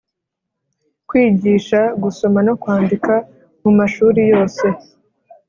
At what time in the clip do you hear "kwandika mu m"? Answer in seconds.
2.61-3.73